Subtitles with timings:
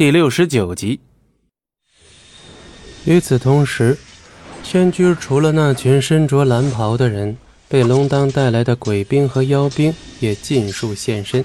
[0.00, 0.98] 第六十九集。
[3.04, 3.98] 与此同时，
[4.62, 7.36] 仙居除了那群身着蓝袍的人，
[7.68, 11.44] 被龙当带来的鬼兵和妖兵也尽数现身。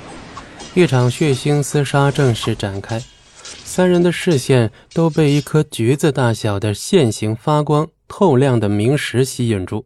[0.73, 3.03] 一场血腥厮杀正式展开。
[3.43, 9.85] 三人的视线都被一颗橘子大小的线形发光、透亮的明石吸引住。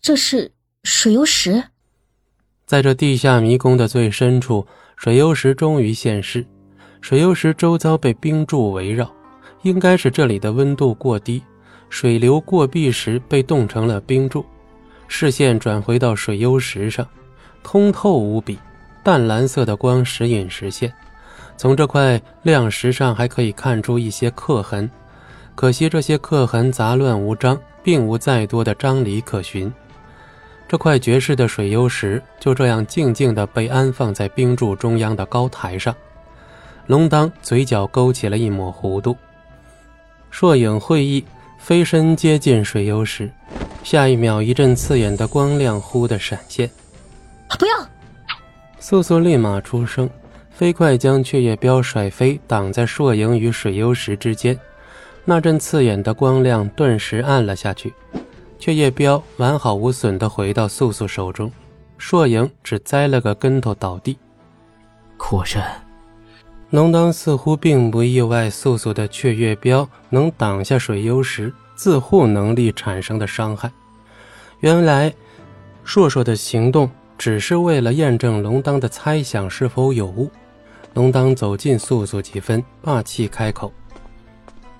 [0.00, 0.52] 这是
[0.84, 1.64] 水幽石。
[2.64, 6.46] 在这地下迷宫的最深处，水幽石终于现世。
[7.00, 9.10] 水幽石周遭被冰柱围绕，
[9.62, 11.42] 应该是这里的温度过低，
[11.88, 14.44] 水流过壁时被冻成了冰柱。
[15.08, 17.06] 视线转回到水幽石上，
[17.62, 18.58] 通透无比，
[19.02, 20.92] 淡蓝色的光时隐时现。
[21.56, 24.88] 从这块亮石上还可以看出一些刻痕，
[25.54, 29.72] 可惜这些刻痕杂乱无章，并无再多的章理可循。
[30.68, 35.92] 这块绝世的水幽石就这样静静地被安放在冰柱中央的高台上。
[36.90, 39.16] 龙当嘴角勾起了一抹弧度，
[40.28, 41.24] 硕影会意，
[41.56, 43.30] 飞身接近水幽石。
[43.84, 46.68] 下一秒，一阵刺眼的光亮忽的闪现。
[47.56, 47.86] 不要！
[48.80, 50.10] 素素立马出声，
[50.50, 54.58] 飞快将雀叶镖甩飞，挡在硕影与水幽石之间。
[55.24, 57.94] 那阵刺眼的光亮顿时暗了下去，
[58.58, 61.52] 雀叶镖完好无损地回到素素手中，
[61.98, 64.18] 硕影只栽了个跟头倒地。
[65.16, 65.80] 果然。
[66.70, 73.70] 龙当似乎并不意外，素素的雀跃镖能挡下水幽石自护能力产生的伤害。
[74.60, 75.12] 原来，
[75.82, 80.30] 硕硕的行动只是为了验证龙当的猜想是否有误。
[80.94, 83.72] 龙当走近素素几分，霸气开口：“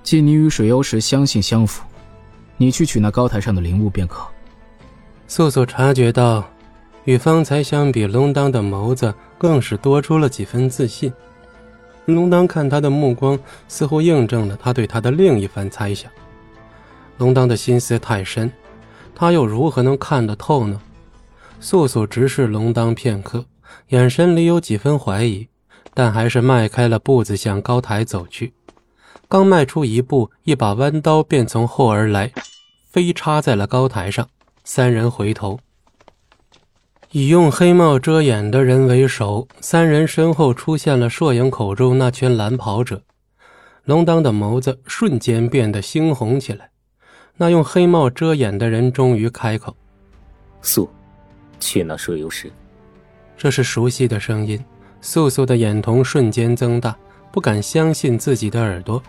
[0.04, 1.82] 既你与水幽石相信相符，
[2.56, 4.24] 你去取那高台上的灵物便可。”
[5.26, 6.48] 素素察觉到，
[7.04, 11.12] 与方才相比，龙当的眸子更是多出了几分自信。
[12.06, 16.10] 龙当看他的目光，似乎印证了他对他的另一番猜想。
[17.18, 18.50] 龙当的心思太深，
[19.14, 20.80] 他又如何能看得透呢？
[21.60, 23.44] 素素直视龙当片刻，
[23.88, 25.46] 眼神里有几分怀疑，
[25.92, 28.54] 但还是迈开了步子向高台走去。
[29.28, 32.32] 刚迈出一步，一把弯刀便从后而来，
[32.88, 34.26] 飞插在了高台上。
[34.64, 35.60] 三人回头。
[37.12, 43.02] 以用黑帽遮掩的人为首，三人身后出现了硕影口中那群蓝袍者。
[43.82, 46.70] 龙当的眸子瞬间变得猩红起来。
[47.36, 49.76] 那用黑帽遮掩的人终于开口
[50.62, 50.88] ：“素，
[51.58, 52.48] 去那水游石。”
[53.36, 54.62] 这是熟悉的声音。
[55.00, 56.96] 素素的眼瞳瞬间增大，
[57.32, 59.02] 不敢相信自己的耳朵。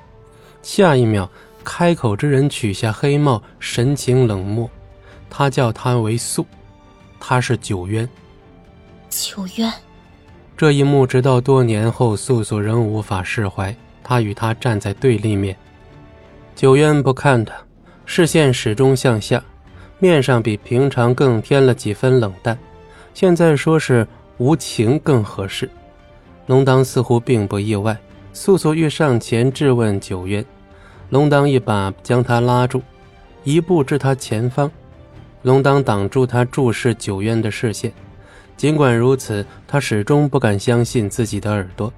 [0.63, 1.29] 下一秒，
[1.63, 4.67] 开口之人取下黑帽，神情冷漠。
[5.29, 6.43] 他叫他为素。
[7.23, 8.09] 他是九渊，
[9.09, 9.71] 九渊。
[10.57, 13.73] 这一幕直到多年后，素素仍无法释怀。
[14.03, 15.55] 他与他站在对立面，
[16.55, 17.53] 九渊不看他，
[18.05, 19.41] 视线始终向下，
[19.99, 22.57] 面上比平常更添了几分冷淡。
[23.13, 24.05] 现在说是
[24.37, 25.69] 无情更合适。
[26.47, 27.95] 龙当似乎并不意外，
[28.33, 30.43] 素素欲上前质问九渊，
[31.09, 32.81] 龙当一把将他拉住，
[33.43, 34.69] 一步至他前方。
[35.43, 37.91] 龙当挡住他注视九渊的视线，
[38.55, 41.91] 尽管如此，他始终不敢相信自己的耳朵。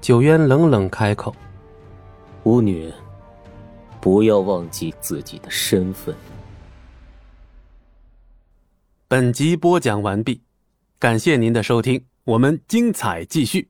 [0.00, 1.34] 九渊冷冷开口
[2.44, 2.92] ：“巫女，
[4.00, 6.14] 不要忘记自己的身份。”
[9.08, 10.42] 本集播讲完毕，
[10.98, 13.66] 感谢您的收听，我们精彩继续。